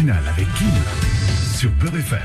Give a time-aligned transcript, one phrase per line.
[0.00, 0.48] avec
[1.56, 2.18] sur FM.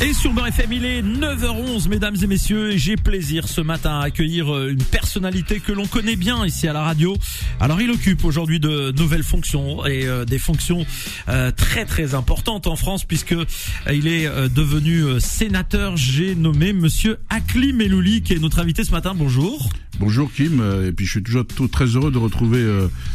[0.00, 4.00] Et sur Beurre FM, il est 9h11, mesdames et messieurs, et j'ai plaisir ce matin
[4.00, 7.16] à accueillir euh, une personnalité que l'on connaît bien ici à la radio.
[7.60, 10.84] Alors, il occupe aujourd'hui de nouvelles fonctions et euh, des fonctions
[11.28, 13.36] euh, très très importantes en France puisque
[13.92, 15.96] il est devenu sénateur.
[15.96, 19.14] J'ai nommé Monsieur Akli Melouli qui est notre invité ce matin.
[19.14, 19.70] Bonjour.
[20.00, 22.64] Bonjour Kim, et puis je suis toujours très heureux de retrouver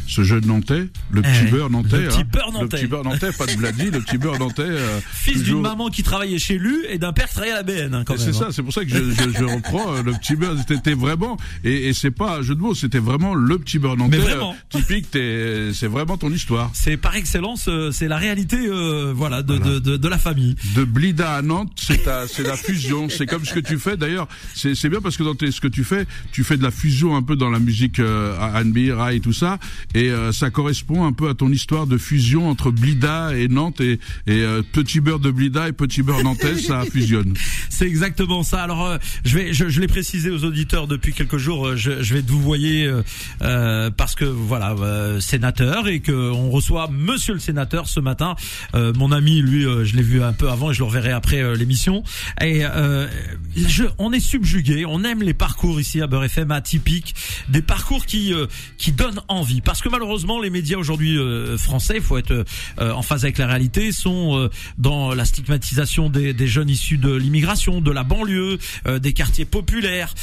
[0.07, 1.97] ce jeune Nantais, le petit Eh, beurre Nantais.
[2.01, 2.23] le petit hein.
[2.31, 2.77] beurre Le nantais.
[2.77, 4.63] petit beurre Nantais, pas de bladi, le petit beurre Nantais.
[4.63, 7.63] euh, Fils d'une maman qui travaillait chez lui et d'un père qui travaillait à la
[7.63, 8.25] BN hein, quand Et même.
[8.25, 8.51] C'est ça, hein.
[8.51, 10.55] c'est pour ça que je, je, je reprends euh, le petit beurre.
[10.67, 13.95] C'était vraiment et, et c'est pas un jeu de mots, c'était vraiment le petit beurre
[13.95, 14.53] nantais Mais vraiment.
[14.75, 15.07] euh, typique.
[15.13, 16.69] C'est vraiment ton histoire.
[16.73, 20.55] C'est par excellence, euh, c'est la réalité, euh, voilà, de, De, de, de la famille.
[20.75, 23.07] De Blida à Nantes, c'est la fusion.
[23.09, 23.95] C'est comme ce que tu fais.
[23.95, 26.63] D'ailleurs, c'est c'est bien parce que dans tes, ce que tu fais, tu fais de
[26.63, 28.77] la fusion un peu dans la musique euh, R&B,
[29.13, 29.59] et tout ça,
[29.93, 33.81] et euh, ça correspond un peu à ton histoire de fusion entre Blida et Nantes
[33.81, 33.93] et,
[34.27, 37.33] et euh, petit beurre de Blida et petit beurre nantais, ça fusionne.
[37.69, 38.63] C'est exactement ça.
[38.63, 41.67] Alors, euh, je vais, je, je l'ai précisé aux auditeurs depuis quelques jours.
[41.67, 43.01] euh, Je, je vais vous voyer euh,
[43.41, 48.35] euh, parce que voilà, euh, sénateur et que on reçoit Monsieur le sénateur ce matin.
[48.75, 51.11] Euh, mon ami, lui, euh, je l'ai vu un peu avant et je le reverrai
[51.11, 52.03] après l'émission.
[52.41, 53.07] Et euh,
[53.55, 54.85] je, on est subjugué.
[54.85, 57.15] On aime les parcours ici à Beurre FM atypiques,
[57.49, 59.61] des parcours qui euh, qui donnent envie.
[59.61, 62.45] Parce que malheureusement, les médias aujourd'hui euh, français, il faut être
[62.79, 66.97] euh, en phase avec la réalité, sont euh, dans la stigmatisation des, des jeunes issus
[66.97, 70.13] de l'immigration, de la banlieue, euh, des quartiers populaires,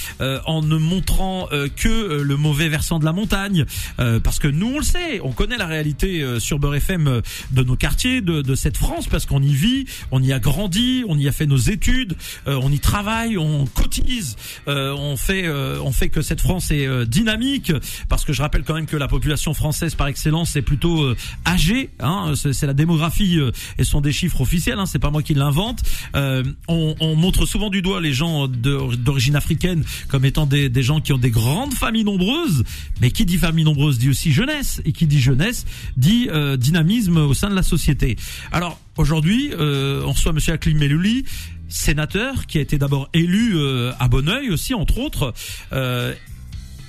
[0.47, 3.65] en ne montrant que le mauvais versant de la montagne.
[3.97, 7.77] Parce que nous, on le sait, on connaît la réalité sur Beurre FM de nos
[7.77, 11.28] quartiers, de, de cette France, parce qu'on y vit, on y a grandi, on y
[11.28, 16.41] a fait nos études, on y travaille, on cotise, on fait, on fait que cette
[16.41, 17.73] France est euh, dynamique.
[18.09, 21.17] Parce que je rappelle quand même que la population française par excellence est plutôt euh,
[21.47, 21.91] âgée.
[22.01, 24.79] Hein, c'est la démographie euh, et ce sont des chiffres officiels.
[24.79, 25.83] Hein, c'est pas moi qui l'invente.
[26.15, 30.83] Euh, on, on montre souvent du doigt les gens d'origine africaine comme étant des, des
[30.83, 32.65] gens qui ont des grandes familles nombreuses.
[33.00, 37.17] Mais qui dit famille nombreuse dit aussi jeunesse et qui dit jeunesse dit euh, dynamisme
[37.17, 38.17] au sein de la société.
[38.53, 41.25] Alors aujourd'hui, euh, on reçoit Monsieur Aklim Melouli
[41.70, 45.32] sénateur qui a été d'abord élu euh, à Bonneuil aussi entre autres
[45.72, 46.14] Euh,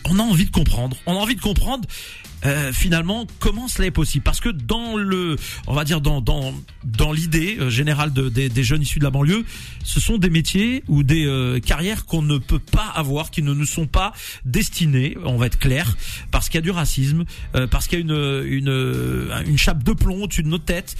[0.05, 0.97] on a envie de comprendre.
[1.05, 1.87] On a envie de comprendre
[2.43, 4.23] euh, finalement comment cela est possible.
[4.23, 5.35] Parce que dans le,
[5.67, 9.03] on va dire dans dans dans l'idée euh, générale de- des, des jeunes issus de
[9.03, 9.45] la banlieue,
[9.83, 13.53] ce sont des métiers ou des euh, carrières qu'on ne peut pas avoir, qui ne
[13.53, 14.11] nous sont pas
[14.43, 15.15] destinés.
[15.23, 15.95] On va être clair,
[16.31, 17.25] parce qu'il y a du racisme,
[17.55, 20.95] euh, parce qu'il y a une une une chape de plomb au-dessus de nos têtes.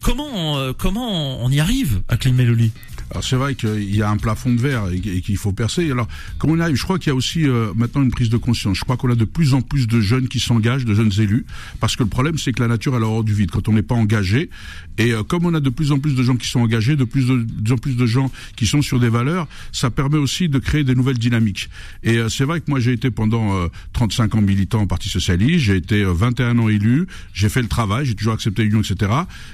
[0.00, 2.72] Comment euh, comment on y arrive à Climéloli
[3.10, 5.90] Alors c'est vrai qu'il y a un plafond de verre et qu'il faut percer.
[5.90, 6.08] Alors
[6.38, 8.76] comment on arrive Je crois qu'il y a aussi euh, maintenant une prise de conscience.
[8.78, 11.46] Je crois qu'on a de plus en plus de jeunes qui s'engagent, de jeunes élus,
[11.80, 13.72] parce que le problème c'est que la nature elle a horreur du vide quand on
[13.72, 14.50] n'est pas engagé.
[14.98, 17.04] Et euh, comme on a de plus en plus de gens qui sont engagés, de
[17.04, 20.84] plus, en plus de gens qui sont sur des valeurs, ça permet aussi de créer
[20.84, 21.70] des nouvelles dynamiques.
[22.02, 25.08] Et euh, c'est vrai que moi j'ai été pendant euh, 35 ans militant au Parti
[25.08, 28.80] socialiste, j'ai été euh, 21 ans élu, j'ai fait le travail, j'ai toujours accepté l'union,
[28.80, 29.12] etc.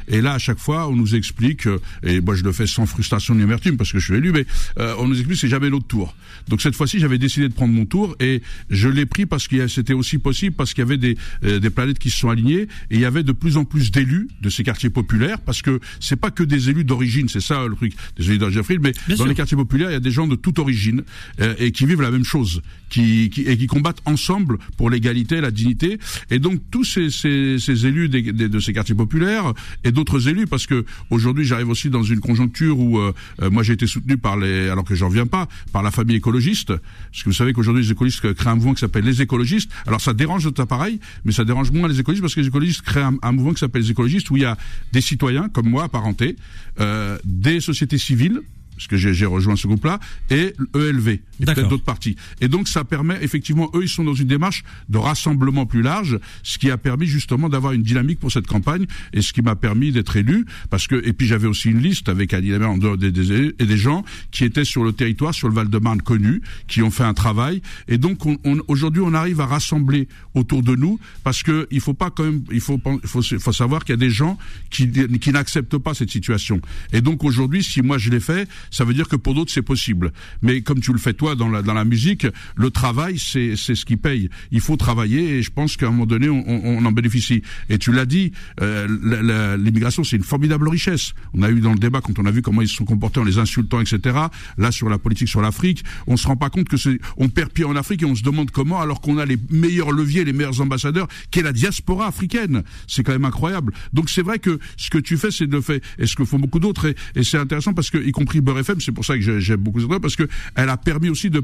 [0.08, 2.86] Et là à chaque fois on nous explique, euh, et moi je le fais sans
[2.86, 4.46] frustration ni amertume parce que je suis élu, mais
[4.78, 6.14] euh, on nous explique que c'est jamais l'autre tour.
[6.48, 9.68] Donc cette fois-ci j'avais décidé de prendre mon tour et je l'ai pris parce que
[9.68, 12.62] c'était aussi possible parce qu'il y avait des, euh, des planètes qui se sont alignées
[12.62, 15.80] et il y avait de plus en plus d'élus de ces quartiers populaires parce que
[16.00, 18.92] c'est pas que des élus d'origine, c'est ça le truc, des élus d'origine mais Bien
[19.08, 19.26] dans sûr.
[19.26, 21.02] les quartiers populaires il y a des gens de toute origine
[21.40, 25.40] euh, et qui vivent la même chose, qui, qui et qui combattent ensemble pour l'égalité,
[25.40, 25.98] la dignité
[26.30, 29.52] et donc tous ces, ces, ces élus des, des- de ces quartiers populaires
[29.84, 33.12] et d'autres élus parce que aujourd'hui j'arrive aussi dans une conjoncture où euh,
[33.42, 36.16] euh, moi j'ai été soutenu par les alors que j'en reviens pas par la famille
[36.16, 36.68] écologiste.
[36.68, 39.70] Parce que vous savez qu'aujourd'hui les écologistes créent un mouvement qui s'appelle les écologistes.
[39.86, 42.82] Alors ça dérange notre appareil mais ça dérange moins les écologistes parce que les écologistes
[42.82, 44.56] créent un, un mouvement qui s'appelle les écologistes où il y a
[44.92, 46.36] des citoyens comme moi apparentés
[46.80, 48.40] euh, des sociétés civiles
[48.76, 51.22] parce que j'ai rejoint ce groupe-là, et ELV, et
[51.54, 52.16] peut-être d'autres partis.
[52.40, 56.18] Et donc ça permet, effectivement, eux, ils sont dans une démarche de rassemblement plus large,
[56.42, 59.56] ce qui a permis justement d'avoir une dynamique pour cette campagne, et ce qui m'a
[59.56, 62.96] permis d'être élu, parce que, et puis j'avais aussi une liste avec Annie en dehors
[62.96, 66.82] des, des et des gens qui étaient sur le territoire, sur le Val-de-Marne connus, qui
[66.82, 70.74] ont fait un travail, et donc on, on- aujourd'hui on arrive à rassembler autour de
[70.76, 73.92] nous, parce que il faut pas quand même, il faut, il faut, faut savoir qu'il
[73.92, 74.38] y a des gens
[74.70, 76.60] qui, qui n'acceptent pas cette situation.
[76.92, 79.62] Et donc aujourd'hui, si moi je l'ai fait, ça veut dire que pour d'autres c'est
[79.62, 80.12] possible.
[80.42, 82.26] Mais comme tu le fais toi dans la dans la musique,
[82.56, 84.30] le travail c'est c'est ce qui paye.
[84.50, 87.42] Il faut travailler et je pense qu'à un moment donné on, on, en bénéficie.
[87.68, 91.14] Et tu l'as dit, euh, l'immigration c'est une formidable richesse.
[91.34, 93.20] On a eu dans le débat quand on a vu comment ils se sont comportés
[93.20, 94.18] en les insultant, etc.
[94.58, 97.50] Là sur la politique sur l'Afrique, on se rend pas compte que c'est on perd
[97.50, 100.32] pied en Afrique et on se demande comment alors qu'on a les meilleurs leviers, les
[100.32, 102.62] meilleurs ambassadeurs, qu'est la diaspora africaine.
[102.86, 103.72] C'est quand même incroyable.
[103.92, 106.38] Donc c'est vrai que ce que tu fais, c'est de fait, et ce que font
[106.38, 109.60] beaucoup d'autres, et, c'est intéressant parce que, y compris FM, c'est pour ça que j'aime
[109.60, 111.42] beaucoup cette parce que elle a permis aussi de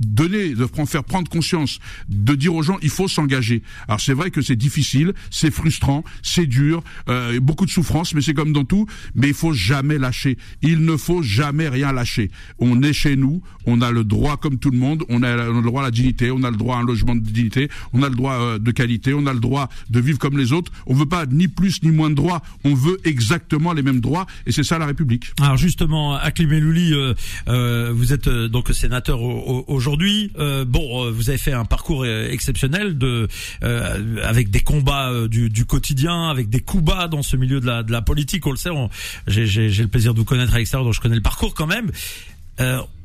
[0.00, 3.62] donner, de faire prendre conscience, de dire aux gens il faut s'engager.
[3.88, 8.20] Alors c'est vrai que c'est difficile, c'est frustrant, c'est dur, euh, beaucoup de souffrance, mais
[8.20, 8.86] c'est comme dans tout.
[9.14, 10.36] Mais il faut jamais lâcher.
[10.62, 12.30] Il ne faut jamais rien lâcher.
[12.58, 15.62] On est chez nous, on a le droit comme tout le monde, on a le
[15.62, 18.08] droit à la dignité, on a le droit à un logement de dignité, on a
[18.08, 20.72] le droit euh, de qualité, on a le droit de vivre comme les autres.
[20.86, 22.42] On veut pas ni plus ni moins de droits.
[22.64, 25.32] On veut exactement les mêmes droits, et c'est ça la République.
[25.40, 27.14] Alors justement, Aklim Elouli, euh,
[27.48, 30.32] euh, vous êtes euh, donc sénateur aujourd'hui aujourd'hui.
[30.38, 33.28] Euh, bon, euh, vous avez fait un parcours euh, exceptionnel de
[34.22, 37.92] avec des combats du, quotidien, avec des coups bas dans ce milieu de la, de
[37.92, 38.46] la politique.
[38.46, 38.70] On le sait.
[39.26, 41.90] J'ai le plaisir de vous connaître à l'extérieur, donc je connais le parcours quand même.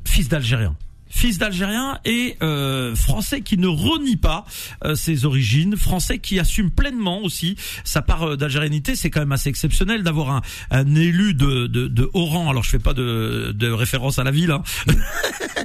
[0.06, 0.76] fils d'Algérien
[1.10, 4.46] fils d'Algérien et euh, français qui ne renie pas
[4.86, 8.96] euh, ses origines, français qui assume pleinement aussi sa part euh, d'algérianité.
[8.96, 10.42] C'est quand même assez exceptionnel d'avoir un,
[10.72, 12.50] un, élu de, de, de, haut rang.
[12.50, 14.64] Alors je fais pas de, de référence à la ville, hein,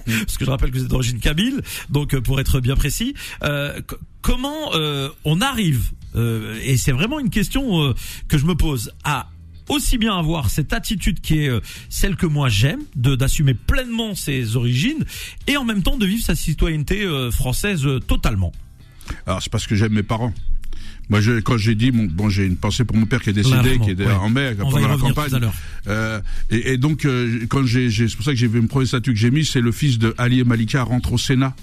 [0.06, 3.14] parce que je rappelle que vous êtes d'origine kabyle, donc pour être bien précis.
[4.22, 4.70] comment
[5.24, 7.94] on arrive, et c'est vraiment une question
[8.28, 9.28] que je me pose, à
[9.68, 14.14] aussi bien avoir cette attitude qui est euh, celle que moi j'aime, de d'assumer pleinement
[14.14, 15.04] ses origines,
[15.46, 18.52] et en même temps de vivre sa citoyenneté euh, française euh, totalement.
[19.26, 20.32] Alors c'est parce que j'aime mes parents.
[21.10, 23.34] Moi, je, quand j'ai dit, bon, bon j'ai une pensée pour mon père qui est
[23.34, 25.38] décédé, qui est en mer pendant la campagne.
[25.86, 26.20] Euh,
[26.50, 27.06] et, et, donc,
[27.50, 29.60] quand j'ai, c'est pour ça que j'ai vu une premier statut que j'ai mis, c'est
[29.60, 31.54] le fils de Ali et Malika rentre au Sénat.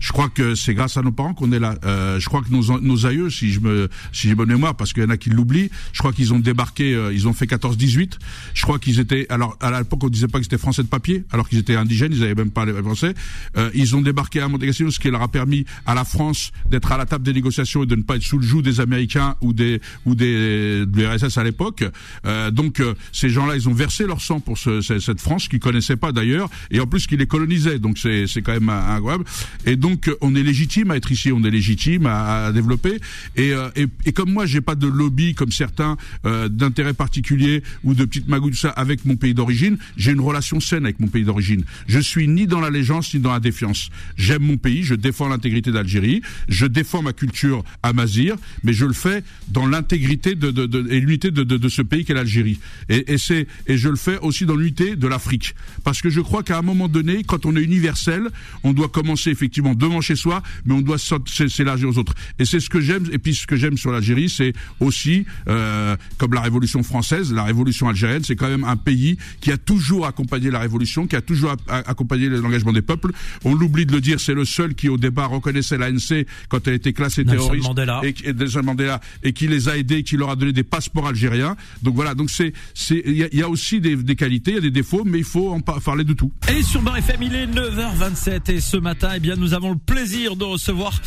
[0.00, 1.76] Je crois que c'est grâce à nos parents qu'on est là.
[1.84, 4.92] Euh, je crois que nos, nos aïeux, si je me, si j'ai bonne mémoire, parce
[4.92, 7.46] qu'il y en a qui l'oublient, je crois qu'ils ont débarqué, euh, ils ont fait
[7.46, 8.14] 14-18.
[8.54, 11.24] Je crois qu'ils étaient, alors à l'époque on disait pas qu'ils étaient français de papier,
[11.30, 13.14] alors qu'ils étaient indigènes, ils avaient même pas les français.
[13.56, 16.92] Euh, ils ont débarqué à Monte ce qui leur a permis à la France d'être
[16.92, 19.36] à la table des négociations et de ne pas être sous le joug des Américains
[19.40, 21.84] ou des ou des de l'URSS à l'époque.
[22.26, 25.60] Euh, donc euh, ces gens-là, ils ont versé leur sang pour ce, cette France qu'ils
[25.60, 27.78] connaissaient pas d'ailleurs, et en plus qu'ils les colonisaient.
[27.78, 29.24] Donc c'est c'est quand même incroyable.
[29.66, 32.98] Et donc donc on est légitime à être ici, on est légitime à, développer.
[33.38, 33.70] Euh,
[34.06, 35.96] et, comme moi, j'ai pas de lobby comme certains
[36.26, 39.78] euh, d'intérêt particulier ou de petites magouilles tout ça avec mon pays d'origine.
[39.96, 41.64] J'ai une relation saine avec mon pays d'origine.
[41.88, 43.90] Je suis ni dans l'allégeance ni dans la défiance.
[44.16, 48.92] J'aime mon pays, je défends l'intégrité d'Algérie, je défends ma culture amazir, mais je le
[48.92, 52.60] fais dans l'intégrité et l'unité de, ce pays qu'est l'Algérie.
[52.88, 56.62] Et je le fais aussi dans l'unité de l'Afrique, parce que je crois qu'à un
[56.62, 58.28] moment donné, quand on est universel,
[58.62, 62.14] on doit commencer effectivement devant chez soi, mais on doit s'élargir aux autres.
[62.38, 63.06] Et c'est ce que j'aime.
[63.12, 67.44] Et puis ce que j'aime sur l'Algérie, c'est aussi, euh, comme la Révolution française, la
[67.44, 71.20] Révolution algérienne, c'est quand même un pays qui a toujours accompagné la Révolution, qui a
[71.20, 73.10] toujours accompagné l'engagement des peuples.
[73.44, 76.74] On l'oublie de le dire, c'est le seul qui au départ reconnaissait l'ANC quand elle
[76.74, 78.00] était classée terroriste Mandela.
[78.04, 81.08] et, et Nelson Mandela et qui les a aidés, qui leur a donné des passeports
[81.08, 81.56] algériens.
[81.82, 84.62] Donc voilà, donc c'est c'est il y, a aussi des, des qualités, il y a
[84.62, 86.32] des défauts, mais il faut en parler de tout.
[86.48, 89.78] Et sur Bar FM, il est 9h27 et ce matin, eh bien nous avons le
[89.78, 91.00] plaisir de recevoir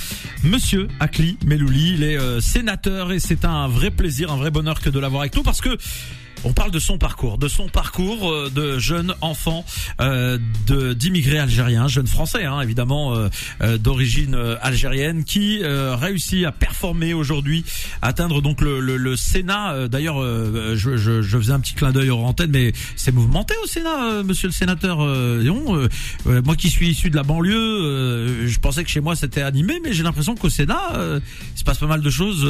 [0.43, 1.93] Monsieur Akli Melouli.
[1.93, 5.21] Il est euh, sénateur et c'est un vrai plaisir, un vrai bonheur que de l'avoir
[5.21, 5.77] avec nous parce que
[6.43, 9.65] on parle de son parcours, de son parcours euh, de jeune enfant
[10.01, 10.37] euh,
[10.95, 13.29] d'immigrés algériens, jeune français hein, évidemment euh,
[13.61, 17.65] euh d'origine euh, algérienne, qui réussit à performer aujourd'hui,
[18.01, 19.87] atteindre donc le, le, le Sénat.
[19.87, 23.67] D'ailleurs, je, je, je, faisais un petit clin d'œil aux antenne, mais c'est mouvementé au
[23.67, 25.87] Sénat, Monsieur le Sénateur Léon.
[26.25, 29.93] moi qui suis issu de la banlieue, je pensais que chez moi c'était animé, mais
[29.93, 30.93] j'ai l'impression qu'au Sénat,
[31.55, 32.47] il se passe pas mal de choses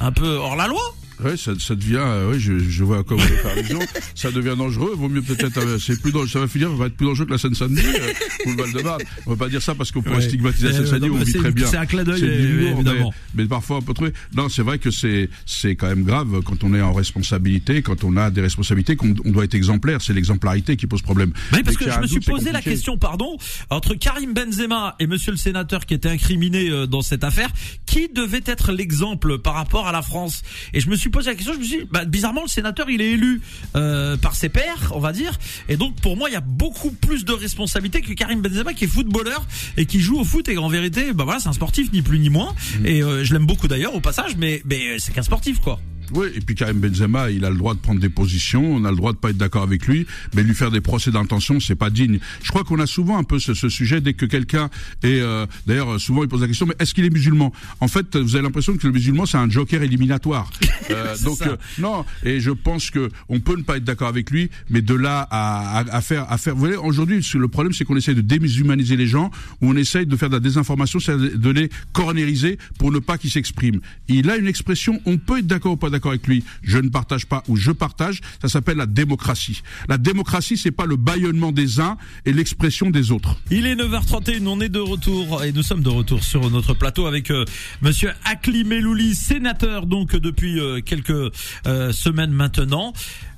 [0.00, 0.82] un peu hors la loi.
[1.24, 3.80] Oui, ça, ça devient, euh, oui, je, je vois comment faire les gens.
[4.14, 4.94] Ça devient dangereux.
[4.96, 7.26] Vaut mieux peut-être, euh, c'est plus dangereux, ça va finir, ça va être plus dangereux
[7.26, 9.02] que la Seine-Saint-Denis euh, ou le Val-de-Marne.
[9.26, 11.10] On va pas dire ça parce qu'on pourrait stigmatiser la Seine-Saint-Denis.
[11.10, 11.66] On vit très bien.
[11.66, 13.12] C'est un clin d'œil, évidemment.
[13.34, 14.12] Mais, mais, parfois on peut trouver.
[14.36, 18.04] Non, c'est vrai que c'est, c'est quand même grave quand on est en responsabilité, quand
[18.04, 20.00] on a des responsabilités, qu'on on doit être exemplaire.
[20.02, 21.32] C'est l'exemplarité qui pose problème.
[21.52, 23.36] Oui, parce que je me suis posé la question, pardon,
[23.70, 27.50] entre Karim Benzema et Monsieur le Sénateur qui était incriminé dans cette affaire,
[27.86, 30.42] qui devait être l'exemple par rapport à la France?
[30.74, 32.88] Et je me suis posé la question, je me suis dit, bah, bizarrement, le sénateur,
[32.90, 33.40] il est élu
[33.76, 35.38] euh, par ses pairs, on va dire.
[35.68, 38.84] Et donc, pour moi, il y a beaucoup plus de responsabilités que Karim Benzema, qui
[38.84, 39.46] est footballeur
[39.76, 40.48] et qui joue au foot.
[40.48, 42.54] Et en vérité, bah voilà, c'est un sportif, ni plus ni moins.
[42.80, 42.86] Mm.
[42.86, 45.80] Et euh, je l'aime beaucoup d'ailleurs, au passage, mais, mais c'est qu'un sportif, quoi.
[46.14, 48.90] Oui, et puis Karim Benzema, il a le droit de prendre des positions, on a
[48.90, 51.74] le droit de pas être d'accord avec lui, mais lui faire des procès d'intention, c'est
[51.74, 52.18] pas digne.
[52.42, 54.70] Je crois qu'on a souvent un peu ce, ce sujet dès que quelqu'un
[55.02, 57.52] est, euh, d'ailleurs, souvent il pose la question, mais est-ce qu'il est musulman?
[57.80, 60.50] En fait, vous avez l'impression que le musulman c'est un joker éliminatoire.
[60.90, 64.30] Euh, donc euh, non, et je pense que on peut ne pas être d'accord avec
[64.30, 67.74] lui, mais de là à, à, à faire, à faire, vous voyez, aujourd'hui le problème
[67.74, 70.98] c'est qu'on essaie de démusulmaniser les gens, ou on essaye de faire de la désinformation,
[70.98, 73.80] c'est de les cornériser pour ne pas qu'ils s'expriment.
[74.08, 76.88] Il a une expression, on peut être d'accord ou pas d'accord avec lui, je ne
[76.88, 79.62] partage pas ou je partage, ça s'appelle la démocratie.
[79.88, 83.36] La démocratie, c'est pas le bâillonnement des uns et l'expression des autres.
[83.50, 87.06] Il est 9h31, on est de retour et nous sommes de retour sur notre plateau
[87.06, 87.44] avec euh,
[87.82, 91.32] monsieur Akli Melouli, sénateur donc depuis euh, quelques
[91.66, 92.92] euh, semaines maintenant.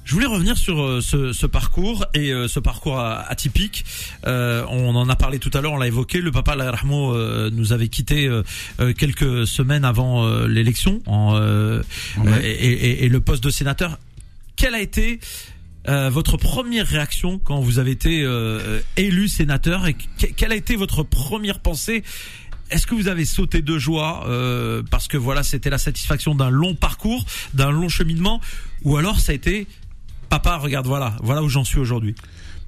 [0.04, 3.84] Je voulais revenir sur euh, ce, ce, parcours et euh, ce parcours atypique.
[4.26, 6.20] Euh, on en a parlé tout à l'heure, on l'a évoqué.
[6.20, 7.16] Le papa Rahmo
[7.50, 8.28] nous avait quitté
[8.98, 11.00] quelques semaines avant l'élection
[12.42, 13.98] et, et, et, le poste de sénateur.
[14.56, 15.20] Quelle a été
[15.86, 18.26] votre première réaction quand vous avez été
[18.96, 22.02] élu sénateur et quelle a été votre première pensée?
[22.70, 24.26] Est-ce que vous avez sauté de joie
[24.90, 28.40] parce que voilà c'était la satisfaction d'un long parcours, d'un long cheminement,
[28.82, 29.66] ou alors ça a été
[30.30, 32.14] papa, regarde, voilà, voilà où j'en suis aujourd'hui.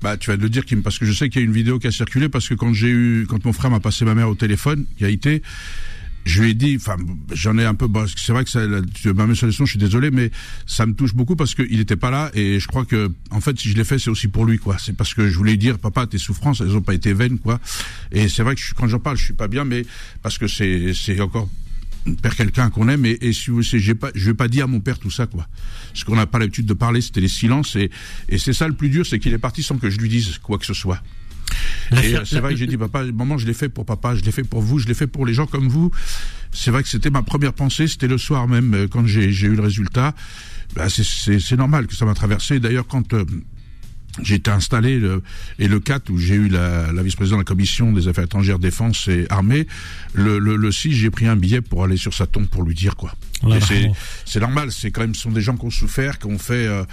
[0.03, 1.87] Bah, tu vas le dire, parce que je sais qu'il y a une vidéo qui
[1.87, 4.35] a circulé, parce que quand j'ai eu, quand mon frère m'a passé ma mère au
[4.35, 5.43] téléphone, qui a été,
[6.25, 6.97] je lui ai dit, enfin,
[7.33, 10.33] j'en ai un peu, c'est vrai que ça, les sons, je suis désolé, mais
[10.67, 13.59] ça me touche beaucoup parce qu'il était pas là et je crois que, en fait,
[13.59, 14.77] si je l'ai fait, c'est aussi pour lui, quoi.
[14.79, 17.61] C'est parce que je voulais dire, papa, tes souffrances, elles ont pas été vaines, quoi.
[18.11, 19.87] Et c'est vrai que je, quand j'en parle, je suis pas bien, mais
[20.21, 21.49] parce que c'est, c'est encore
[22.21, 24.67] père quelqu'un qu'on aime et, et si vous j'ai pas je vais pas dire à
[24.67, 25.47] mon père tout ça quoi.
[25.95, 27.91] Ce qu'on n'a pas l'habitude de parler c'était les silences et,
[28.29, 30.39] et c'est ça le plus dur c'est qu'il est parti sans que je lui dise
[30.39, 31.03] quoi que ce soit.
[32.03, 34.33] Et c'est vrai que j'ai dit papa maman je l'ai fait pour papa je l'ai
[34.33, 35.91] fait pour vous je l'ai fait pour les gens comme vous.
[36.51, 39.55] C'est vrai que c'était ma première pensée c'était le soir même euh, quand j'ai eu
[39.55, 40.15] le résultat.
[40.75, 42.59] Bah, c'est normal que ça m'a traversé.
[42.61, 43.25] D'ailleurs quand euh,
[44.21, 45.23] j'ai été installé le,
[45.59, 48.59] et le 4 où j'ai eu la, la vice-présidente de la commission des affaires étrangères,
[48.59, 49.67] défense et armée.
[50.13, 52.75] Le, le, le 6 j'ai pris un billet pour aller sur sa tombe pour lui
[52.75, 53.15] dire quoi.
[54.27, 56.67] c'est normal, c'est quand même ce sont des gens qui ont souffert, qui ont fait
[56.67, 56.85] euh,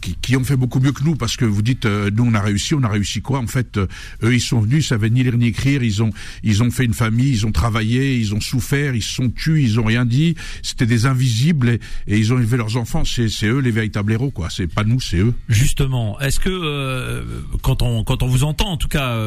[0.00, 2.34] qui, qui, ont fait beaucoup mieux que nous parce que vous dites euh, nous on
[2.34, 3.86] a réussi, on a réussi quoi En fait, euh,
[4.22, 6.10] eux ils sont venus, ils savaient ni lire ni écrire, ils ont
[6.42, 9.62] ils ont fait une famille, ils ont travaillé, ils ont souffert, ils se sont tués,
[9.62, 10.34] ils ont rien dit.
[10.62, 13.04] C'était des invisibles et, et, ils ont élevé leurs enfants.
[13.04, 14.48] C'est c'est eux les véritables héros quoi.
[14.50, 15.34] C'est pas nous, c'est eux.
[15.48, 17.22] Justement, est-ce que euh,
[17.62, 19.18] quand on quand on vous entend, en tout cas,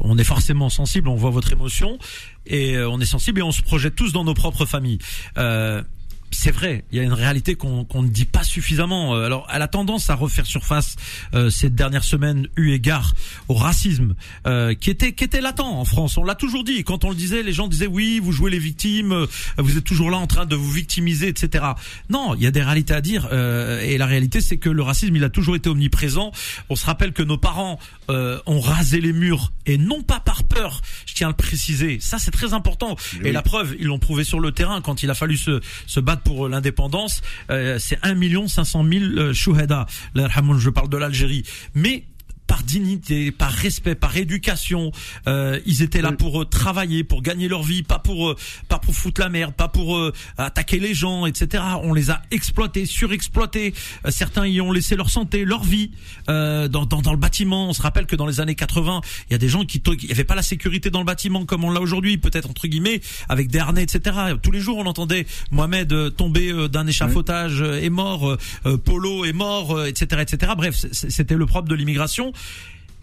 [0.00, 1.98] on est forcément sensible, on voit votre émotion
[2.46, 4.98] et on est sensible et on se projette tous dans nos propres familles.
[5.38, 5.82] Euh,
[6.30, 9.14] c'est vrai, il y a une réalité qu'on ne dit pas suffisamment.
[9.14, 10.96] Euh, alors, elle a tendance à refaire surface
[11.34, 13.14] euh, ces dernières semaines, eu égard
[13.48, 14.14] au racisme
[14.46, 16.16] euh, qui était qui était latent en France.
[16.16, 16.84] On l'a toujours dit.
[16.84, 19.26] Quand on le disait, les gens disaient oui, vous jouez les victimes, euh,
[19.58, 21.64] vous êtes toujours là en train de vous victimiser, etc.
[22.10, 23.28] Non, il y a des réalités à dire.
[23.32, 26.32] et la réalité, c'est que le racisme, il a toujours été omniprésent.
[26.68, 27.78] On se rappelle que nos parents
[28.08, 30.80] ont rasé les murs et non pas par peur.
[31.06, 31.98] Je tiens à le préciser.
[32.00, 32.96] Ça, c'est très important.
[33.24, 36.00] Et la preuve, ils l'ont prouvé sur le terrain quand il a fallu se se
[36.00, 39.86] battre pour l'indépendance, euh, c'est 1 million 500 000 euh, shuhada.
[40.14, 41.44] Je parle de l'Algérie.
[41.74, 42.04] Mais
[42.46, 44.92] par dignité, par respect, par éducation.
[45.26, 48.36] Euh, ils étaient là pour euh, travailler, pour gagner leur vie, pas pour euh,
[48.68, 51.62] pas pour foutre la merde, pas pour euh, attaquer les gens, etc.
[51.82, 53.74] On les a exploités, surexploités.
[54.08, 55.90] certains y ont laissé leur santé, leur vie
[56.26, 57.68] dans, dans, dans le bâtiment.
[57.68, 60.08] On se rappelle que dans les années 80, il y a des gens qui il
[60.08, 63.00] y avait pas la sécurité dans le bâtiment comme on l'a aujourd'hui, peut-être entre guillemets,
[63.28, 64.16] avec des harnais, etc.
[64.42, 68.36] Tous les jours, on entendait Mohamed tomber d'un échafaudage est mort,
[68.84, 70.52] Polo est mort, etc., etc.
[70.56, 72.32] Bref, c'était le propre de l'immigration.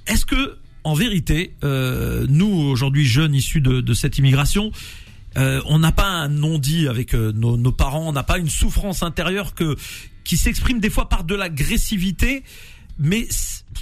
[0.08, 4.72] Est-ce que, en vérité, euh, nous aujourd'hui jeunes issus de, cette immigration,
[5.38, 9.04] euh, on n'a pas un non-dit avec euh, nos, parents, on n'a pas une souffrance
[9.04, 9.76] intérieure que
[10.24, 12.44] qui s'exprime des fois par de l'agressivité,
[12.98, 13.28] mais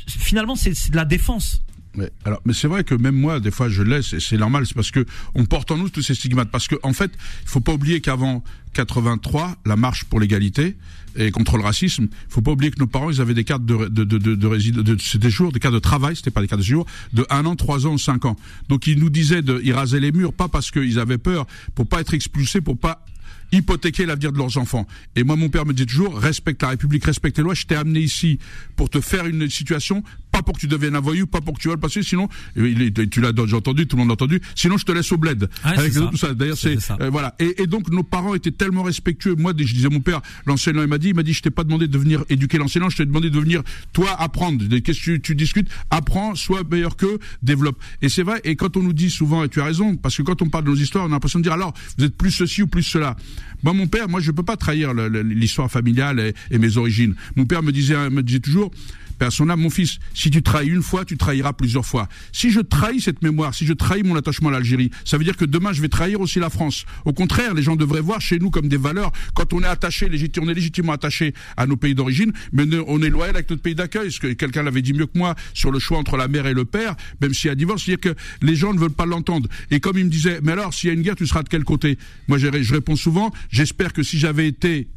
[0.08, 1.62] finalement c'est de la défense.
[1.96, 4.66] Mais, alors, mais c'est vrai que même moi, des fois, je laisse, et c'est normal,
[4.66, 5.06] c'est parce que
[5.36, 6.50] on porte en nous tous ces stigmates.
[6.50, 7.12] Parce que, en fait,
[7.44, 8.44] il faut pas oublier qu'avant
[8.74, 10.78] 83, la marche pour l'égalité
[11.18, 13.66] et contre le racisme, il faut pas oublier que nos parents, ils avaient des cartes
[13.66, 16.62] de de de de, de, c'était jours, des cartes de travail, c'était pas des cartes
[16.62, 18.38] de séjour, de un an, trois ans, cinq ans.
[18.70, 21.46] Donc ils nous disaient de, ils rasaient les murs, pas parce qu'ils avaient peur,
[21.76, 23.06] pour pas être expulsés, pour pas
[23.52, 24.88] hypothéquer l'avenir de leurs enfants.
[25.16, 27.54] Et moi, mon père me dit toujours, respecte la République, respecte les lois.
[27.54, 28.40] Je t'ai amené ici
[28.76, 31.62] pour te faire une situation, pas pour que tu deviennes un voyou, pas pour que
[31.62, 34.78] tu vas le passer, sinon, tu l'as déjà entendu, tout le monde l'a entendu, sinon
[34.78, 35.50] je te laisse au bled.
[35.64, 36.34] avec tout ça.
[36.34, 37.36] D'ailleurs, c'est, euh, voilà.
[37.40, 39.36] Et, et, donc, nos parents étaient tellement respectueux.
[39.36, 41.64] Moi, je disais, mon père, l'enseignant, il m'a dit, il m'a dit, je t'ai pas
[41.64, 43.62] demandé de venir éduquer l'enseignant, je t'ai demandé de venir,
[43.94, 44.64] toi, apprendre.
[44.80, 45.68] Qu'est-ce que tu, tu discutes?
[45.90, 47.82] Apprends, sois meilleur que, développe.
[48.02, 50.22] Et c'est vrai, et quand on nous dit souvent, et tu as raison, parce que
[50.22, 52.32] quand on parle de nos histoires, on a l'impression de dire, alors, vous êtes plus
[52.32, 53.16] ceci ou plus cela.
[53.64, 57.16] Moi, mon père, moi, je peux pas trahir l'histoire familiale et, et mes origines.
[57.36, 58.72] Mon père me disait, me disait toujours,
[59.22, 62.08] Père mon fils, si tu trahis une fois, tu trahiras plusieurs fois.
[62.32, 65.36] Si je trahis cette mémoire, si je trahis mon attachement à l'Algérie, ça veut dire
[65.36, 66.86] que demain, je vais trahir aussi la France.
[67.06, 69.12] Au contraire, les gens devraient voir chez nous comme des valeurs.
[69.34, 70.10] Quand on est attaché,
[70.40, 73.74] on est légitimement attaché à nos pays d'origine, mais on est loyal avec notre pays
[73.74, 74.12] d'accueil.
[74.12, 76.54] Ce que quelqu'un l'avait dit mieux que moi sur le choix entre la mère et
[76.54, 79.50] le père, même s'il y a divorce, c'est-à-dire que les gens ne veulent pas l'entendre.
[79.72, 81.50] Et comme il me disait, mais alors, s'il y a une guerre, tu seras de
[81.50, 81.98] quel côté?
[82.28, 84.88] Moi, je réponds souvent, j'espère que si j'avais été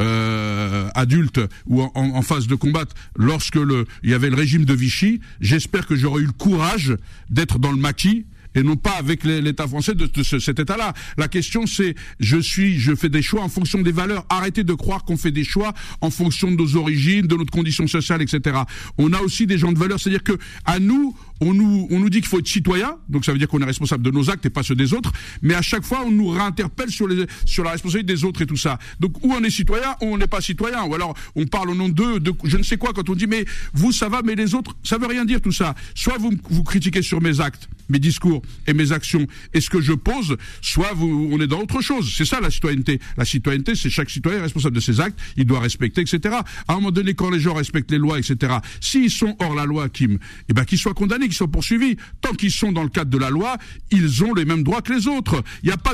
[0.00, 2.84] euh, adulte ou en, en, phase de combat
[3.16, 6.96] lorsque le, il y avait le régime de Vichy, j'espère que j'aurais eu le courage
[7.30, 10.92] d'être dans le maquis et non pas avec l'État français de, cet État-là.
[11.16, 14.24] La question c'est, je suis, je fais des choix en fonction des valeurs.
[14.28, 17.86] Arrêtez de croire qu'on fait des choix en fonction de nos origines, de notre condition
[17.86, 18.58] sociale, etc.
[18.96, 22.10] On a aussi des gens de valeur, c'est-à-dire que à nous, on nous, on nous
[22.10, 24.44] dit qu'il faut être citoyen, donc ça veut dire qu'on est responsable de nos actes
[24.46, 27.64] et pas ceux des autres, mais à chaque fois on nous réinterpelle sur, les, sur
[27.64, 28.78] la responsabilité des autres et tout ça.
[29.00, 31.74] Donc ou on est citoyen ou on n'est pas citoyen, ou alors on parle au
[31.74, 34.34] nom d'eux, de je ne sais quoi, quand on dit mais vous ça va, mais
[34.34, 35.74] les autres, ça veut rien dire tout ça.
[35.94, 39.80] Soit vous, vous critiquez sur mes actes, mes discours et mes actions et ce que
[39.80, 42.12] je pose, soit vous, on est dans autre chose.
[42.16, 43.00] C'est ça la citoyenneté.
[43.16, 46.36] La citoyenneté, c'est chaque citoyen responsable de ses actes, il doit respecter, etc.
[46.66, 49.64] À un moment donné, quand les gens respectent les lois, etc., s'ils sont hors la
[49.64, 50.18] loi, Kim,
[50.48, 51.96] eh ben qu'ils soient condamnés qui sont poursuivis.
[52.20, 53.56] Tant qu'ils sont dans le cadre de la loi,
[53.90, 55.42] ils ont les mêmes droits que les autres.
[55.62, 55.92] Il n'y a pas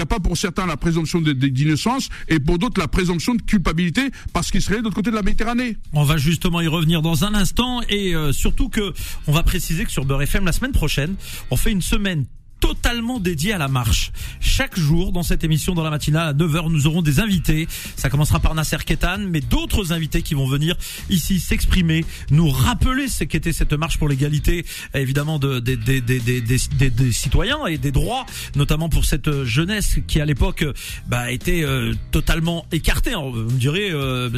[0.00, 4.50] a pas pour certains la présomption d'innocence et pour d'autres la présomption de culpabilité parce
[4.50, 5.76] qu'ils seraient de l'autre côté de la Méditerranée.
[5.92, 8.92] On va justement y revenir dans un instant et euh, surtout que
[9.26, 11.14] on va préciser que sur Beurre FM la semaine prochaine,
[11.50, 12.26] on fait une semaine
[12.62, 14.12] totalement dédié à la marche.
[14.40, 17.66] Chaque jour dans cette émission dans la matinale à 9h, nous aurons des invités.
[17.96, 20.76] Ça commencera par Nasser Ketan, mais d'autres invités qui vont venir
[21.10, 24.64] ici s'exprimer, nous rappeler ce qu'était cette marche pour l'égalité,
[24.94, 30.20] évidemment, de, des, des, des, des, citoyens et des droits, notamment pour cette jeunesse qui
[30.20, 30.64] à l'époque
[31.08, 33.14] bah, était euh, totalement écartée.
[33.14, 34.30] Vous me direz, euh,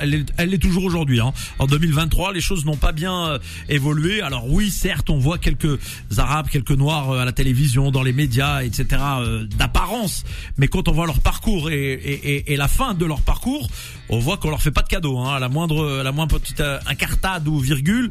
[0.00, 1.20] elle est, elle est toujours aujourd'hui.
[1.20, 1.34] Hein.
[1.58, 4.22] En 2023, les choses n'ont pas bien euh, évolué.
[4.22, 5.78] Alors oui, certes, on voit quelques
[6.16, 7.57] Arabes, quelques Noirs à la télévision
[7.92, 8.86] dans les médias, etc.
[9.20, 10.24] Euh, d'apparence.
[10.56, 13.68] Mais quand on voit leur parcours et, et, la fin de leur parcours,
[14.08, 15.18] on voit qu'on leur fait pas de cadeau.
[15.18, 18.10] Hein, la moindre, la moindre petite euh, incartade ou virgule,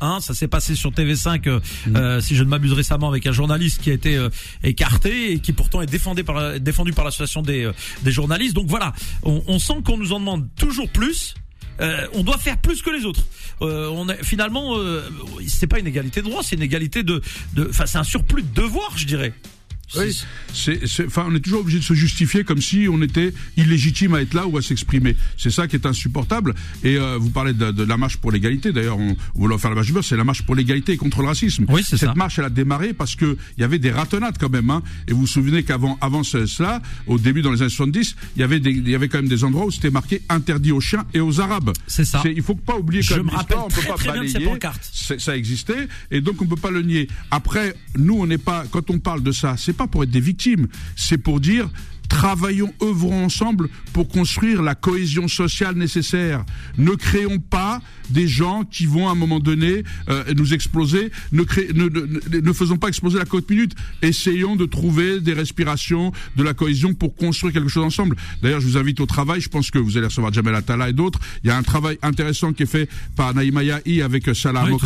[0.00, 2.20] hein, ça s'est passé sur TV5, euh, mm.
[2.20, 4.18] si je ne m'abuse récemment, avec un journaliste qui a été
[4.62, 7.70] écarté et qui pourtant est défendu par, défendu par l'association des,
[8.02, 8.54] des journalistes.
[8.54, 11.34] Donc voilà, on, on sent qu'on nous en demande toujours plus
[11.80, 13.22] euh, on doit faire plus que les autres.
[13.62, 15.02] Euh, on est, finalement, euh,
[15.46, 17.22] c'est pas une égalité de droit, c'est une égalité de,
[17.68, 19.32] enfin, c'est un surplus de devoir, je dirais.
[19.96, 20.16] Oui,
[20.54, 24.22] c'est, enfin, on est toujours obligé de se justifier comme si on était illégitime à
[24.22, 25.16] être là ou à s'exprimer.
[25.36, 26.54] C'est ça qui est insupportable.
[26.84, 28.72] Et euh, vous parlez de, la marche pour l'égalité.
[28.72, 31.20] D'ailleurs, on, voulait faire la marche du beurre, c'est la marche pour l'égalité et contre
[31.20, 31.66] le racisme.
[31.68, 34.50] Oui, c'est Cette marche, elle a démarré parce que il y avait des ratonnades quand
[34.50, 34.70] même.
[34.70, 34.82] Hein.
[35.08, 38.42] Et vous vous souvenez qu'avant, avant cela, au début dans les années 70, il y
[38.42, 41.04] avait des, il y avait quand même des endroits où c'était marqué interdit aux chiens
[41.14, 41.72] et aux arabes.
[41.86, 42.22] C'est ça.
[42.24, 44.48] Il faut pas oublier que Je me rappelle on peut pas balayer.
[44.92, 47.08] Ça existait et donc on peut pas le nier.
[47.30, 50.68] Après, nous, on n'est pas quand on parle de ça, c'est pour être des victimes.
[50.96, 51.70] C'est pour dire
[52.12, 56.44] Travaillons, œuvrons ensemble pour construire la cohésion sociale nécessaire.
[56.76, 61.10] Ne créons pas des gens qui vont à un moment donné euh, nous exploser.
[61.32, 63.74] Ne, ne, faisons pas exploser la côte minute.
[64.02, 68.14] Essayons de trouver des respirations, de la cohésion pour construire quelque chose ensemble.
[68.42, 69.40] D'ailleurs, je vous invite au travail.
[69.40, 71.18] Je pense que vous allez recevoir Jamel Attala et d'autres.
[71.42, 74.76] Il y a un travail intéressant qui est fait par Naïma Yahi avec Salah oui,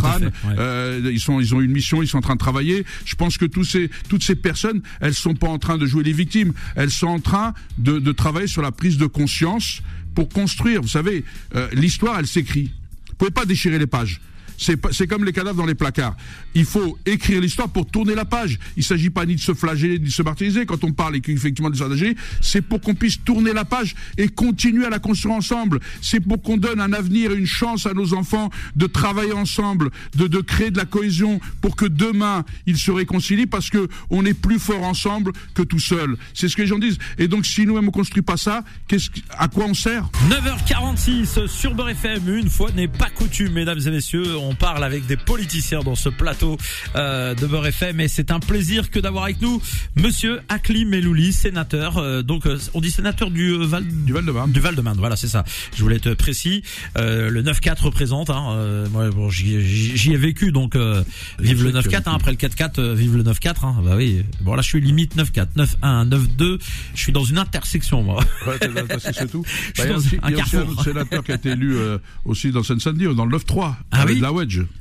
[0.58, 2.84] euh, ils sont, ils ont une mission, ils sont en train de travailler.
[3.04, 6.04] Je pense que tous ces, toutes ces personnes, elles sont pas en train de jouer
[6.04, 6.52] les victimes.
[6.76, 9.80] Elles sont en train de, travailler sur la prise de conscience
[10.14, 10.82] pour construire.
[10.82, 11.24] Vous savez,
[11.54, 12.70] euh, l'histoire, elle s'écrit.
[13.08, 14.20] Vous pouvez pas déchirer les pages.
[14.58, 16.16] C'est comme les cadavres dans les placards.
[16.54, 18.58] Il faut écrire l'histoire pour tourner la page.
[18.76, 20.66] Il ne s'agit pas ni de se flageller, ni de se martyriser.
[20.66, 24.86] Quand on parle effectivement de s'engager, c'est pour qu'on puisse tourner la page et continuer
[24.86, 25.80] à la construire ensemble.
[26.00, 29.90] C'est pour qu'on donne un avenir et une chance à nos enfants de travailler ensemble,
[30.16, 34.24] de, de créer de la cohésion pour que demain ils se réconcilient parce que on
[34.24, 36.16] est plus fort ensemble que tout seul.
[36.34, 36.98] C'est ce que les gens disent.
[37.18, 40.08] Et donc si nous-mêmes on construit pas ça, qu'est-ce, à quoi on sert?
[40.28, 42.36] 9h46 sur Beurre FM.
[42.36, 46.56] Une fois n'est pas coutume, mesdames et messieurs parle avec des politiciens dans ce plateau
[46.94, 49.60] euh, de Beurre FM et c'est un plaisir que d'avoir avec nous
[49.96, 51.98] Monsieur Akli Melouli, sénateur.
[51.98, 54.52] euh, donc euh, on dit sénateur du euh, Val Du Val-de-Marne.
[54.52, 55.44] du Val-de-Marne, voilà, c'est ça.
[55.76, 56.62] Je voulais être précis.
[56.96, 58.30] Euh, le 9-4 représente.
[58.30, 61.02] Hein, euh, moi, bon, j'y ai vécu, donc euh,
[61.38, 62.02] vive le sais que tu 9-4.
[62.06, 63.64] as Hein, après le 4-4, euh, vive le 9-4.
[63.66, 64.24] Hein, bah oui.
[64.40, 66.58] Bon là, je suis limite 9-4, 9-1, 9-2.
[66.94, 68.22] Je suis dans une intersection, moi.
[68.46, 68.56] Ouais,
[69.00, 69.44] c'est tout.
[69.74, 69.88] Je Bah,
[70.28, 73.14] Il y a un un autre sénateur qui a été élu euh, aussi dans Seine-Saint-Denis,
[73.14, 74.20] dans le 9-3, Ah oui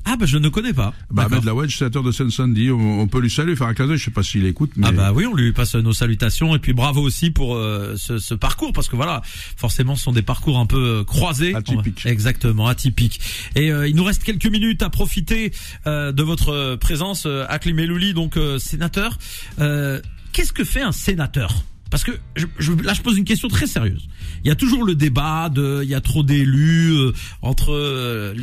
[0.05, 0.93] Ah bah je ne connais pas.
[1.09, 1.27] Bah.
[1.29, 4.05] Ahmed Lawedge, sénateur de Seine-Saint-Denis, on, on peut lui saluer, faire un clin d'œil, je
[4.05, 6.73] sais pas s'il écoute, mais Ah bah oui, on lui passe nos salutations et puis
[6.73, 9.21] bravo aussi pour euh, ce, ce parcours parce que voilà,
[9.57, 12.05] forcément, ce sont des parcours un peu euh, croisés, Atypiques.
[12.05, 13.19] exactement atypiques.
[13.55, 15.51] Et euh, il nous reste quelques minutes à profiter
[15.87, 19.17] euh, de votre présence, euh, Akli Melouli, donc sénateur.
[19.57, 21.63] Qu'est-ce que fait un sénateur?
[21.89, 24.07] Parce que je, là, je pose une question très sérieuse.
[24.43, 28.33] Il y a toujours le débat de, il y a trop d'élus euh, entre euh,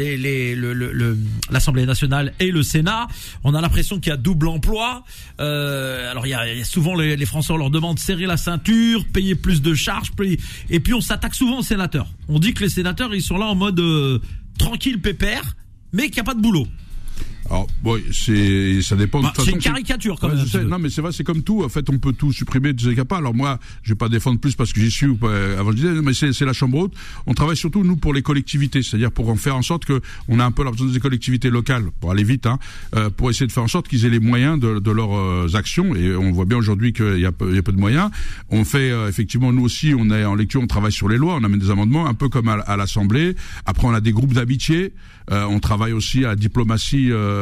[1.50, 3.09] l'Assemblée nationale et le Sénat.
[3.44, 5.05] On a l'impression qu'il y a double emploi.
[5.40, 9.35] Euh, alors y a, souvent les, Français on leur demande de serrer la ceinture, payer
[9.35, 10.12] plus de charges,
[10.70, 12.09] et puis on s'attaque souvent aux sénateurs.
[12.28, 13.83] On dit que les sénateurs ils sont là en mode
[14.59, 15.57] tranquille, pépère,
[15.92, 16.66] mais qu'il n'y a pas de boulot.
[17.52, 19.20] Alors, bon, c'est, ça dépend.
[19.20, 20.68] de Bah, c'est une caricature quand même.
[20.68, 21.62] Non, mais c'est vrai, c'est comme tout.
[21.62, 23.18] En fait, on peut tout supprimer, cas pas.
[23.18, 25.58] Alors moi, je vais pas défendre plus parce que j'y suis ou pas.
[25.58, 26.94] Avant, je disais, mais c'est, la chambre haute.
[27.26, 30.40] On travaille surtout nous pour les collectivités, c'est-à-dire pour en faire en sorte que on
[30.40, 32.58] a un peu besoin des collectivités locales pour aller vite, hein,
[32.96, 35.54] euh, pour essayer de faire en sorte qu'ils aient les moyens de, de leurs euh,
[35.54, 35.94] actions.
[35.94, 38.10] Et on voit bien aujourd'hui qu'il y a, peu, il y a peu de moyens.
[38.48, 41.34] On fait euh, effectivement nous aussi, on est en lecture, on travaille sur les lois,
[41.34, 43.36] on amène des amendements, un peu comme à, à l'Assemblée.
[43.66, 44.94] Après, on a des groupes d'amitié.
[45.30, 47.41] Euh, on travaille aussi à la diplomatie, euh,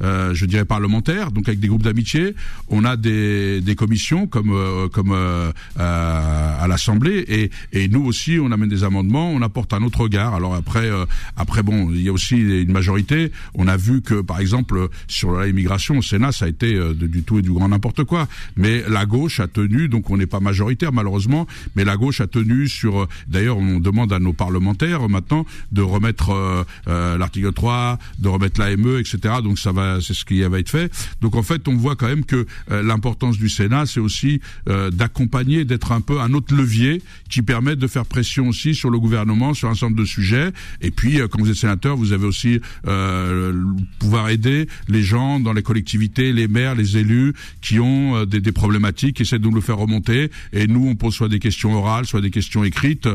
[0.00, 2.34] je dirais parlementaire, donc avec des groupes d'amitié.
[2.68, 8.38] On a des, commissions comme euh, comme euh, euh, à l'Assemblée et, et nous aussi
[8.40, 10.34] on amène des amendements, on apporte un autre regard.
[10.34, 11.04] Alors après euh,
[11.36, 13.32] après bon, il y a aussi une majorité.
[13.54, 16.94] On a vu que par exemple sur la immigration au Sénat ça a été euh,
[16.94, 18.28] du tout et du grand n'importe quoi.
[18.56, 22.26] Mais la gauche a tenu, donc on n'est pas majoritaire malheureusement, mais la gauche a
[22.26, 23.00] tenu sur.
[23.02, 27.98] euh, D'ailleurs on demande à nos parlementaires euh, maintenant de remettre euh, euh, l'article 3,
[28.18, 29.33] de remettre l'AME, etc.
[29.42, 30.92] Donc ça va, c'est ce qui va être fait.
[31.20, 34.90] Donc en fait, on voit quand même que euh, l'importance du Sénat, c'est aussi euh,
[34.90, 38.98] d'accompagner, d'être un peu un autre levier qui permet de faire pression aussi sur le
[38.98, 40.52] gouvernement sur un certain nombre de sujets.
[40.80, 43.52] Et puis, euh, quand vous êtes sénateur, vous avez aussi euh,
[43.98, 49.16] pouvoir aider les gens dans les collectivités, les maires, les élus qui ont des, problématiques,
[49.16, 50.30] qui essaient de nous le faire remonter.
[50.52, 53.08] Et nous, on pose soit des questions orales, soit des questions écrites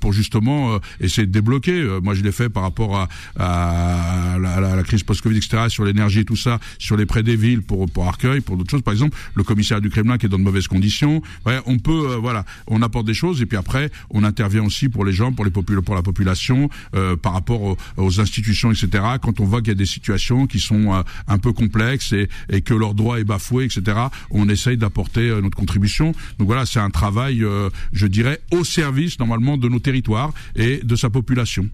[0.00, 1.82] pour justement essayer de débloquer.
[2.02, 6.24] Moi, je l'ai fait par rapport à la- à la crise post-Covid, etc., sur l'énergie,
[6.24, 8.82] tout ça, sur les prêts des villes pour pour Arcueil, pour d'autres choses.
[8.82, 11.22] Par exemple, le commissariat du Kremlin qui est dans de mauvaises conditions.
[11.46, 14.88] Ouais, on peut, euh, voilà, on apporte des choses et puis après, on intervient aussi
[14.88, 18.70] pour les gens, pour les popul pour la population, euh, par rapport aux, aux institutions,
[18.70, 19.04] etc.
[19.22, 22.28] Quand on voit qu'il y a des situations qui sont euh, un peu complexes et,
[22.48, 23.98] et que leur droit est bafoué, etc.
[24.30, 26.12] On essaye d'apporter euh, notre contribution.
[26.38, 30.80] Donc voilà, c'est un travail, euh, je dirais, au service normalement de nos territoires et
[30.82, 31.68] de sa population.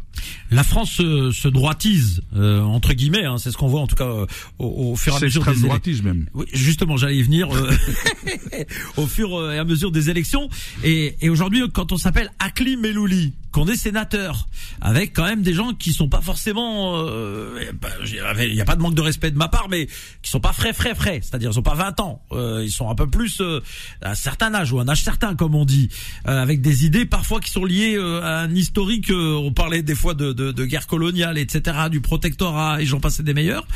[0.51, 3.97] La France se, se droitise euh, entre guillemets, hein, c'est ce qu'on voit en tout
[3.97, 4.27] cas euh,
[4.59, 6.27] au, au fur et à mesure des droitisme même.
[6.35, 7.71] Oui, justement, j'allais y venir euh,
[8.97, 10.49] au fur et à mesure des élections.
[10.85, 14.49] Et, et aujourd'hui, quand on s'appelle Akli Melouli, qu'on est sénateur,
[14.83, 17.59] avec quand même des gens qui sont pas forcément, euh,
[18.03, 19.87] je dirais, il n'y a pas de manque de respect de ma part, mais
[20.21, 21.21] qui sont pas frais, frais, frais.
[21.23, 23.63] C'est-à-dire, ils sont pas 20 ans, euh, ils sont un peu plus euh,
[24.03, 25.89] à un certain âge ou un âge certain, comme on dit,
[26.29, 29.11] euh, avec des idées parfois qui sont liées euh, à un historique.
[29.11, 33.23] on parlait des fois de, de, de guerre coloniale, etc., du protectorat, et j'en passais
[33.23, 33.67] des meilleurs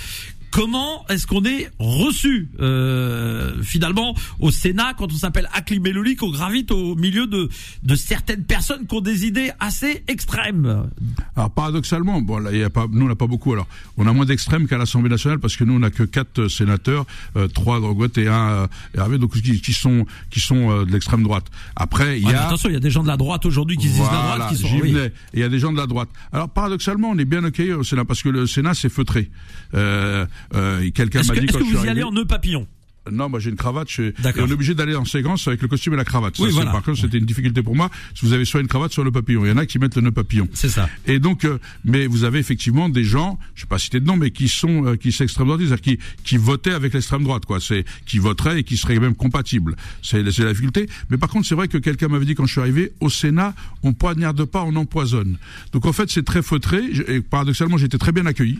[0.51, 6.31] comment est-ce qu'on est reçu euh, finalement au Sénat quand on s'appelle Akli Melouli qu'on
[6.31, 7.49] gravite au milieu de
[7.83, 10.89] de certaines personnes qui ont des idées assez extrêmes?
[11.37, 13.53] Alors paradoxalement, bon, là, y a pas, nous on n'a pas beaucoup.
[13.53, 16.41] Alors, on a moins d'extrêmes qu'à l'Assemblée nationale parce que nous on n'a que quatre
[16.41, 20.85] euh, sénateurs, euh, trois de et un euh, donc qui, qui sont qui sont euh,
[20.85, 21.47] de l'extrême droite.
[21.77, 23.89] Après, il y a attention il y a des gens de la droite aujourd'hui qui
[23.89, 24.95] se disent la Voilà, droite qui sont oui.
[25.35, 26.09] il y a des gens de la droite.
[26.33, 29.31] Alors paradoxalement, on est bien accueillis au Sénat parce que le Sénat c'est feutré.
[29.75, 32.67] Euh, euh, quelqu'un m'a dit quand que je suis vous y allez en nœud papillon
[33.11, 33.89] Non, moi j'ai une cravate.
[33.91, 34.13] Je...
[34.39, 36.37] on est obligé d'aller en séquence avec le costume et la cravate.
[36.37, 36.71] Ça, Oui, c'est- voilà.
[36.71, 37.91] Par contre, c'était une difficulté pour moi.
[38.15, 39.45] Si vous avez soit une cravate, soit le papillon.
[39.45, 40.47] Il y en a qui mettent le nœud papillon.
[40.53, 43.79] c'est ça Et donc, euh, mais vous avez effectivement des gens, je ne vais pas
[43.79, 46.93] citer de nom, mais qui sont euh, qui s'extrême droite, c'est-à-dire qui qui votaient avec
[46.93, 47.59] l'extrême droite, quoi.
[47.59, 49.77] C'est qui voteraient et qui seraient même compatibles.
[50.03, 50.89] C'est la difficulté.
[51.09, 53.55] Mais par contre, c'est vrai que quelqu'un m'avait dit quand je suis arrivé au Sénat,
[53.83, 55.39] on poignarde pas, on empoisonne.
[55.73, 56.81] Donc en fait, c'est très feutré.
[57.09, 58.59] Et paradoxalement, été très bien accueilli.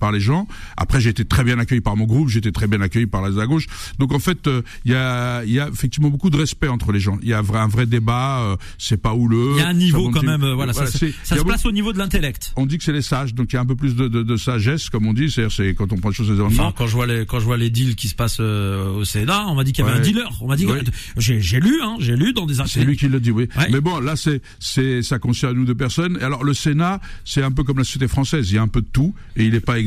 [0.00, 0.48] Par les gens.
[0.76, 3.22] Après, j'ai été très bien accueilli par mon groupe, j'ai été très bien accueilli par
[3.22, 3.66] la gauche.
[3.98, 6.90] Donc en fait, euh, il y a il y a effectivement beaucoup de respect entre
[6.92, 7.18] les gens.
[7.22, 8.40] Il y a un vrai, un vrai débat.
[8.40, 9.52] euh, c'est pas houleux.
[9.56, 11.92] Il y a un niveau quand même, euh, voilà, ça, se- ça place au niveau
[11.92, 12.52] de l'intellect.
[12.56, 14.22] on dit que c'est les sages, donc il y a un peu plus de, de,
[14.22, 15.30] de sagesse, comme on dit.
[15.30, 16.40] C'est-à-dire, c'est quand on prend les choses des.
[16.40, 19.04] Enfin, quand je vois les quand je vois les deals qui se passent euh, au
[19.04, 20.00] Sénat, on m'a dit qu'il y avait Ouais.
[20.00, 20.30] un dealer.
[20.40, 20.66] On m'a dit
[21.16, 23.48] j'ai lu hein, j'ai lu dans des C'est lui qui le dit, oui.
[23.56, 23.68] Ouais.
[23.70, 26.18] Mais bon, là, c'est, c'est, ça concerne nous deux personnes.
[26.22, 28.50] Alors, le Sénat, c'est un peu comme la société française.
[28.50, 29.78] Il y a un peu de tout, et il n'est pas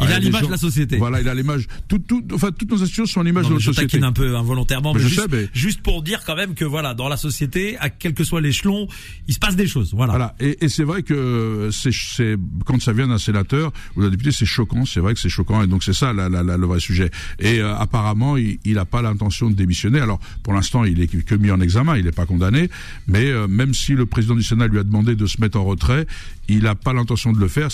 [0.00, 0.96] Il a des l'image de la société.
[0.96, 1.66] Voilà, il a l'image.
[1.88, 3.86] Tout, tout, enfin, toutes nos institutions sont à l'image de mais notre je société.
[3.92, 6.54] taquine un peu involontairement, Mais mais je juste, sais, mais- juste pour dire quand même
[6.54, 8.88] que voilà, dans la société, à quel que soit l'échelon,
[9.28, 9.92] il se passe des choses.
[9.94, 10.12] Voilà.
[10.12, 10.34] Voilà.
[10.40, 12.36] Et, et c'est vrai que c'est
[12.66, 14.84] quand ça vient d'un sénateur ou d'un député, c'est choquant.
[14.84, 15.62] C'est vrai que c'est choquant.
[15.62, 17.10] Et donc c'est ça la, la, la- le vrai sujet.
[17.38, 20.00] Et euh, apparemment, il n'a pas l'intention de démissionner.
[20.00, 21.96] Alors pour l'instant, il est que mis en examen.
[21.96, 22.68] Il n'est pas condamné.
[23.06, 25.64] Mais euh, même si le président du Sénat lui a demandé de se mettre en
[25.64, 26.06] retrait,
[26.48, 27.68] il n'a pas l'intention de le faire.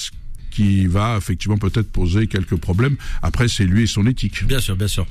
[0.51, 2.97] Qui va effectivement peut-être poser quelques problèmes.
[3.23, 4.45] Après, c'est lui et son éthique.
[4.45, 5.07] Bien sûr, bien sûr.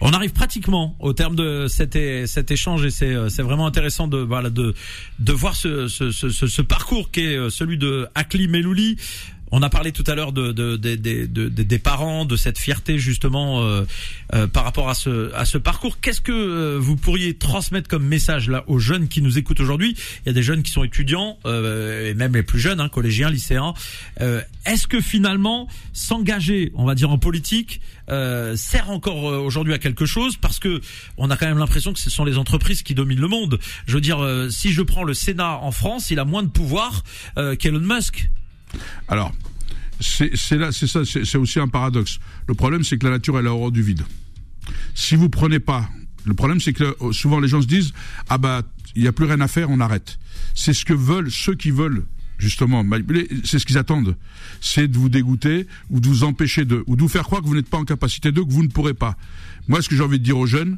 [0.00, 4.06] On arrive pratiquement au terme de cet, cet échange et c'est euh, c'est vraiment intéressant
[4.08, 4.74] de voilà de
[5.18, 8.96] de voir ce ce, ce, ce- ce parcours qui est euh, celui de Akli Melouli.
[9.54, 12.36] On a parlé tout à l'heure de, de, de- de- de- de- des parents, de
[12.36, 13.84] cette fierté justement euh,
[14.34, 16.00] euh, par rapport à ce, à ce parcours.
[16.00, 19.94] Qu'est-ce que euh, vous pourriez transmettre comme message là aux jeunes qui nous écoutent aujourd'hui?
[20.24, 22.88] Il y a des jeunes qui sont étudiants euh, et même les plus jeunes, hein,
[22.88, 23.74] collégiens, lycéens.
[24.22, 29.78] Euh, Est-ce que finalement s'engager, on va dire en politique, euh, sert encore aujourd'hui à
[29.78, 30.36] quelque chose?
[30.38, 30.80] Parce que
[31.18, 33.58] on a quand même l'impression que ce sont les entreprises qui dominent le monde.
[33.86, 34.18] Je veux dire,
[34.50, 37.04] si je prends le Sénat en France, il a moins de pouvoir
[37.58, 38.30] qu'Elon Musk.
[39.08, 39.32] Alors,
[40.00, 42.18] c'est ça, c'est aussi un paradoxe.
[42.48, 44.02] Le problème, c'est que la nature, elle a horreur du vide.
[44.94, 45.88] Si vous prenez pas,
[46.24, 47.92] le problème, c'est que euh, souvent les gens se disent,
[48.28, 48.62] ah bah,
[48.94, 50.18] il n'y a plus rien à faire, on arrête.
[50.54, 52.04] C'est ce que veulent ceux qui veulent
[52.38, 52.84] justement
[53.44, 54.16] c'est ce qu'ils attendent.
[54.60, 57.46] C'est de vous dégoûter ou de vous empêcher de, ou de vous faire croire que
[57.46, 59.16] vous n'êtes pas en capacité de, que vous ne pourrez pas.
[59.68, 60.76] Moi, ce que j'ai envie de dire aux jeunes,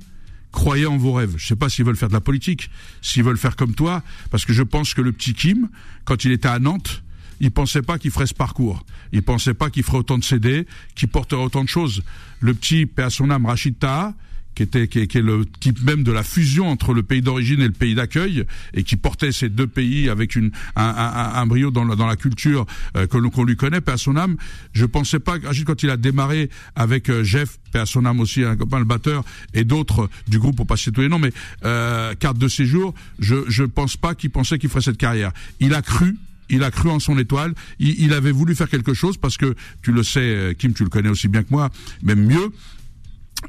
[0.52, 1.34] croyez en vos rêves.
[1.38, 4.44] Je sais pas s'ils veulent faire de la politique, s'ils veulent faire comme toi, parce
[4.44, 5.68] que je pense que le petit Kim,
[6.04, 7.02] quand il était à Nantes,
[7.40, 8.84] il pensait pas qu'il ferait ce parcours.
[9.12, 12.02] Il pensait pas qu'il ferait autant de CD, qu'il porterait autant de choses.
[12.40, 14.14] Le petit, paix à son âme, Rachid Taha,
[14.54, 17.60] qui était qui qui est le type même de la fusion entre le pays d'origine
[17.60, 21.46] et le pays d'accueil et qui portait ces deux pays avec une un, un, un
[21.46, 22.66] brio dans la, dans la culture
[22.96, 24.36] euh, que qu'on lui connaît paix à son âme
[24.72, 28.44] je pensais pas quand il a démarré avec euh, Jeff paix à son âme aussi
[28.44, 31.32] un copain le batteur et d'autres du groupe pour pas citer tous les noms mais
[31.64, 35.74] euh, carte de séjour je je pense pas qu'il pensait qu'il ferait cette carrière il
[35.74, 36.16] a cru
[36.48, 37.54] il a cru en son étoile.
[37.78, 40.84] Il, il avait voulu faire quelque chose parce que tu le sais, euh, Kim, tu
[40.84, 41.70] le connais aussi bien que moi,
[42.02, 42.52] même mieux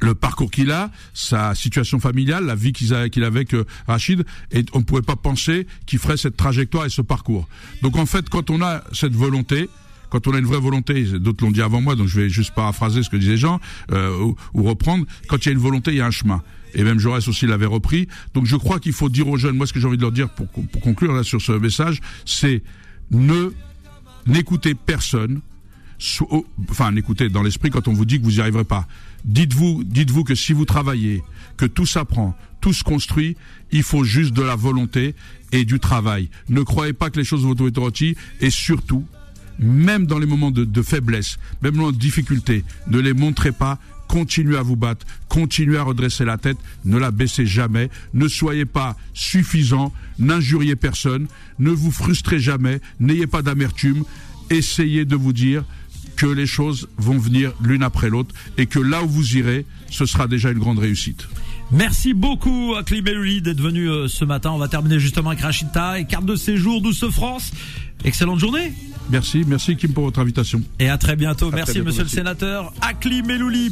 [0.02, 4.66] le parcours qu'il a, sa situation familiale, la vie qu'il avait avec euh, Rachid, et
[4.74, 7.48] on ne pouvait pas penser qu'il ferait cette trajectoire et ce parcours.
[7.82, 9.70] Donc en fait, quand on a cette volonté,
[10.10, 12.54] quand on a une vraie volonté, d'autres l'ont dit avant moi, donc je vais juste
[12.54, 13.60] paraphraser ce que disaient Jean,
[13.92, 16.42] euh, ou, ou reprendre, quand il y a une volonté, il y a un chemin.
[16.74, 18.08] Et même Jaurès aussi l'avait repris.
[18.34, 20.12] Donc je crois qu'il faut dire aux jeunes, moi ce que j'ai envie de leur
[20.12, 22.64] dire pour, pour conclure là sur ce message, c'est
[23.12, 23.52] ne
[24.28, 25.42] n'écoutez personne,
[25.98, 28.88] so- oh, enfin n'écoutez dans l'esprit quand on vous dit que vous n'y arriverez pas.
[29.24, 31.24] Dites-vous, dites-vous que si vous travaillez,
[31.58, 33.38] que tout s'apprend, tout se construit,
[33.72, 35.16] il faut juste de la volonté
[35.52, 36.30] et du travail.
[36.50, 39.06] Ne croyez pas que les choses vont être rôties et surtout,
[39.60, 43.14] même dans les moments de, de faiblesse, même dans les moments de difficulté, ne les
[43.14, 43.80] montrez pas.
[44.08, 48.66] Continuez à vous battre, continuez à redresser la tête, ne la baissez jamais, ne soyez
[48.66, 51.28] pas suffisant, n'injuriez personne,
[51.60, 54.04] ne vous frustrez jamais, n'ayez pas d'amertume,
[54.50, 55.64] essayez de vous dire
[56.16, 60.06] que les choses vont venir l'une après l'autre et que là où vous irez, ce
[60.06, 61.28] sera déjà une grande réussite.
[61.72, 64.52] Merci beaucoup à Melouli d'être venu euh, ce matin.
[64.52, 67.52] On va terminer justement avec Rachita et carte de séjour Douce France.
[68.04, 68.72] Excellente journée
[69.10, 70.62] Merci, merci Kim pour votre invitation.
[70.80, 71.52] et à très bientôt.
[71.52, 72.16] merci bientôt, monsieur merci.
[72.16, 73.64] le sénateur Akli Melouli.